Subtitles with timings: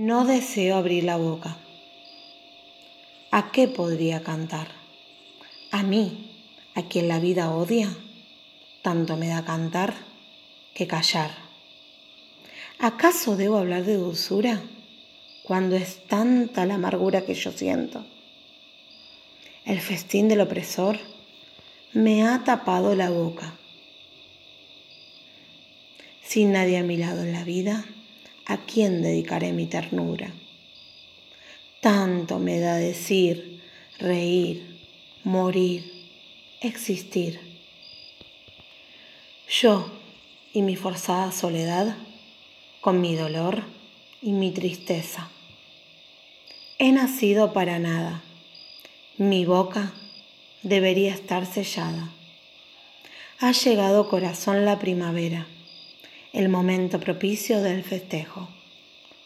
[0.00, 1.56] No deseo abrir la boca.
[3.32, 4.68] ¿A qué podría cantar?
[5.72, 6.30] A mí,
[6.76, 7.92] a quien la vida odia,
[8.82, 9.94] tanto me da cantar
[10.72, 11.32] que callar.
[12.78, 14.62] ¿Acaso debo hablar de dulzura
[15.42, 18.06] cuando es tanta la amargura que yo siento?
[19.64, 21.00] El festín del opresor
[21.92, 23.52] me ha tapado la boca.
[26.22, 27.84] Sin nadie a mi lado en la vida,
[28.48, 30.32] ¿a quién dedicaré mi ternura?
[31.80, 33.62] Tanto me da decir,
[33.98, 34.80] reír,
[35.22, 35.92] morir,
[36.60, 37.38] existir.
[39.48, 39.90] Yo
[40.52, 41.96] y mi forzada soledad,
[42.80, 43.64] con mi dolor
[44.22, 45.30] y mi tristeza.
[46.78, 48.22] He nacido para nada.
[49.18, 49.92] Mi boca
[50.62, 52.12] debería estar sellada.
[53.40, 55.46] Ha llegado corazón la primavera
[56.32, 58.48] el momento propicio del festejo.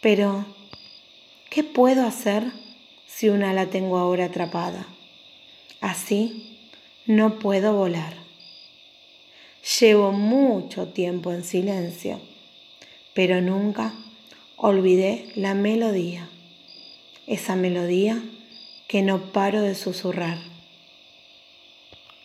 [0.00, 0.44] Pero,
[1.50, 2.44] ¿qué puedo hacer
[3.06, 4.86] si una la tengo ahora atrapada?
[5.80, 6.58] Así
[7.06, 8.14] no puedo volar.
[9.80, 12.20] Llevo mucho tiempo en silencio,
[13.14, 13.92] pero nunca
[14.56, 16.28] olvidé la melodía,
[17.26, 18.22] esa melodía
[18.88, 20.38] que no paro de susurrar.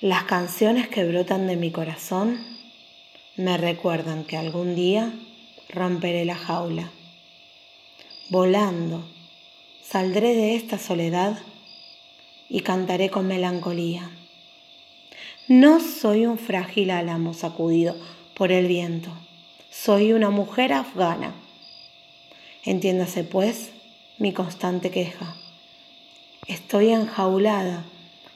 [0.00, 2.57] Las canciones que brotan de mi corazón
[3.38, 5.12] me recuerdan que algún día
[5.68, 6.90] romperé la jaula.
[8.30, 9.08] Volando,
[9.80, 11.38] saldré de esta soledad
[12.48, 14.10] y cantaré con melancolía.
[15.46, 17.96] No soy un frágil álamo sacudido
[18.34, 19.12] por el viento,
[19.70, 21.32] soy una mujer afgana.
[22.64, 23.70] Entiéndase pues
[24.18, 25.36] mi constante queja.
[26.48, 27.84] Estoy enjaulada,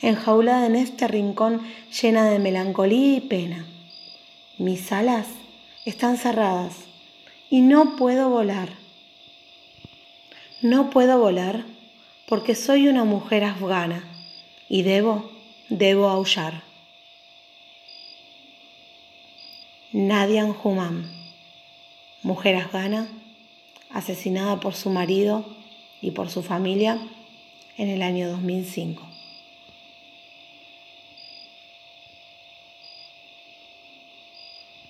[0.00, 1.60] enjaulada en este rincón
[2.00, 3.66] llena de melancolía y pena.
[4.58, 5.26] Mis alas
[5.86, 6.76] están cerradas
[7.48, 8.68] y no puedo volar.
[10.60, 11.64] No puedo volar
[12.28, 14.04] porque soy una mujer afgana
[14.68, 15.30] y debo,
[15.70, 16.62] debo aullar.
[19.92, 21.10] Nadia Humam,
[22.22, 23.08] mujer afgana,
[23.90, 25.44] asesinada por su marido
[26.00, 26.98] y por su familia
[27.76, 29.11] en el año 2005.